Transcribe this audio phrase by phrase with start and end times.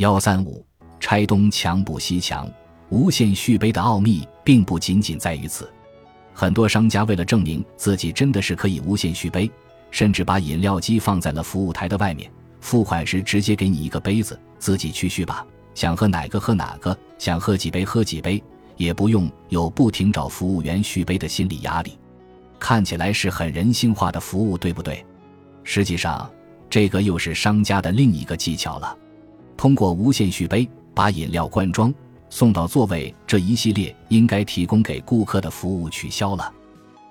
[0.00, 0.64] 幺三五
[0.98, 2.50] 拆东墙补西墙，
[2.88, 5.70] 无限续杯的奥秘并不仅仅在于此。
[6.32, 9.50] 很多商家为了证明自己真的是可以无限续杯，
[9.90, 12.32] 甚至把饮料机放在了服务台的外面，
[12.62, 15.46] 付款时直接给你一个杯子，自己去续吧。
[15.74, 18.42] 想喝哪个喝哪个，想喝几杯喝几杯，
[18.78, 21.98] 也不用有不停找服务员续杯的心理压力。
[22.58, 25.04] 看起来是很人性化的服务，对不对？
[25.62, 26.30] 实际上，
[26.70, 28.96] 这个又是商家的另一个技巧了。
[29.60, 31.92] 通过无限续杯把饮料灌装
[32.30, 36.50] 送到座位这一系列应该提供给顾客的服务取消了。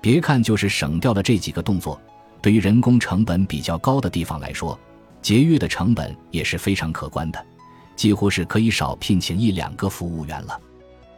[0.00, 2.00] 别看就是省掉了这几个动作，
[2.40, 4.80] 对于人工成本比较高的地方来说，
[5.20, 7.46] 节约的成本也是非常可观的，
[7.94, 10.58] 几乎是可以少聘请一两个服务员了。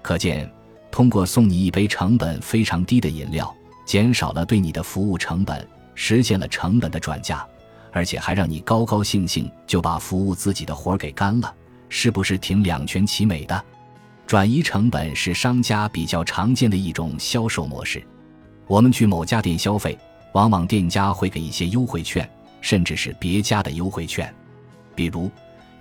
[0.03, 0.53] 可见，
[0.91, 3.55] 通过送你一杯成本非常低的饮料，
[3.87, 7.47] 减少了对你的服务成本，实现了成本的转嫁。
[7.93, 11.55] 而且还让你高高兴兴就把服务自己的活儿给干了，
[11.89, 13.65] 是不是挺两全其美的？
[14.27, 18.01] 转移成本是商家比较常见的一种销售模式。
[18.69, 19.99] 我们去某家店消费，
[20.33, 22.29] 往往店家会给一些优惠券，
[22.61, 24.33] 甚至是别家的优惠券。
[24.95, 25.29] 比如，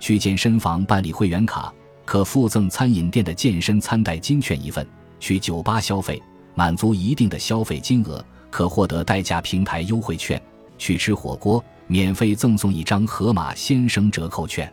[0.00, 1.72] 去健身房办理会员卡，
[2.04, 4.84] 可附赠餐饮店的健身餐代金券一份；
[5.20, 6.20] 去酒吧消费，
[6.56, 10.36] 满足一定的消费金额，可获得代驾平台优惠券；
[10.80, 11.62] 去吃火锅。
[11.86, 14.72] 免费赠送一张盒马先生折扣券，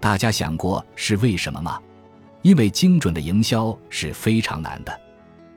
[0.00, 1.78] 大家想过是为什么吗？
[2.40, 5.00] 因为精准的营销是非常难的。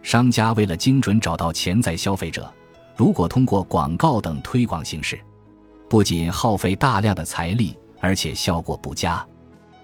[0.02, 2.54] 商家为了精准找到潜在消费者，
[2.98, 5.18] 如果通过广告等推广形式，
[5.90, 9.26] 不仅耗费大量的财力，而且效果不佳。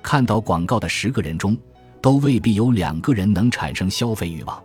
[0.03, 1.57] 看到广告的十个人中，
[2.01, 4.61] 都未必有两个人能产生消费欲望。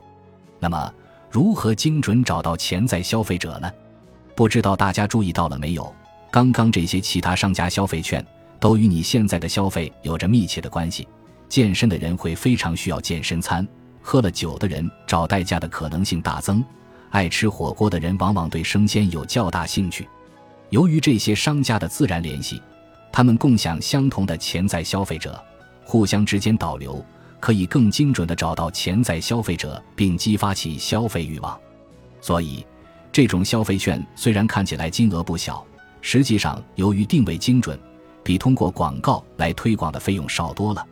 [0.59, 0.93] 那么，
[1.31, 3.71] 如何精准找到潜在消费者呢？
[4.41, 5.95] 不知道大家注意到了没有？
[6.31, 8.25] 刚刚这些其他商家消费券
[8.59, 11.07] 都与你现在的消费有着密切的关系。
[11.47, 13.69] 健身的人会非常需要健身餐，
[14.01, 16.65] 喝了酒的人找代驾的可能性大增，
[17.11, 20.09] 爱吃火锅的人往往对生鲜有较大兴趣。
[20.71, 22.62] 由于这些商家的自然联系，
[23.12, 25.39] 他们共享相同的潜在消费者，
[25.84, 27.05] 互相之间导流，
[27.41, 31.61] 可以更精准地找到潜在消费者，并激发其消费欲望。
[32.23, 32.65] 所以，
[33.12, 35.65] 这种消费券虽然看起来金额不小。
[36.03, 37.78] 实际上，由于定位精准，
[38.25, 40.82] 比通过广告来推广的费用少多了，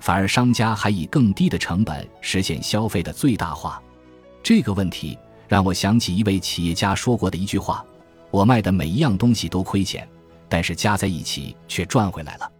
[0.00, 3.82] 反而商家还以更低的成本实现消费的最大化。
[4.42, 7.84] 这个问题让我想起一位企业家说过的一句话
[8.32, 10.08] ：“我卖的每一样东西都亏钱，
[10.48, 12.50] 但是加在一起却赚回来了。”